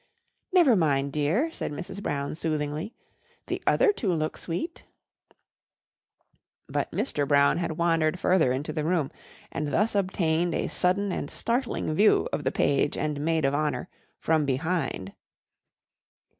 "Never 0.51 0.75
mind, 0.75 1.13
dear," 1.13 1.51
said 1.51 1.71
Mrs. 1.71 2.01
Brown 2.01 2.33
soothingly, 2.33 2.95
"the 3.45 3.61
other 3.67 3.93
two 3.93 4.11
look 4.11 4.35
sweet." 4.35 4.83
But 6.67 6.89
Mr. 6.89 7.27
Brown 7.27 7.59
had 7.59 7.77
wandered 7.77 8.17
further 8.19 8.51
into 8.51 8.73
the 8.73 8.83
room 8.83 9.11
and 9.51 9.71
thus 9.71 9.93
obtained 9.93 10.55
a 10.55 10.69
sudden 10.69 11.11
and 11.11 11.29
startling 11.29 11.93
view 11.93 12.27
of 12.33 12.43
the 12.43 12.51
page 12.51 12.97
and 12.97 13.21
maid 13.23 13.45
of 13.45 13.53
honour 13.53 13.89
from 14.17 14.43
behind. 14.43 15.13